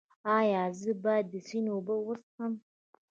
ایا 0.37 0.63
زه 0.79 0.91
باید 1.03 1.25
د 1.33 1.35
سیند 1.47 1.67
اوبه 1.73 1.95
وڅښم؟ 2.05 2.53